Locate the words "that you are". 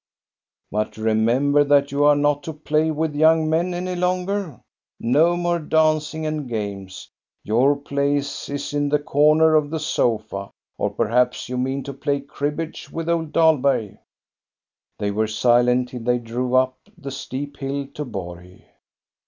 1.63-2.15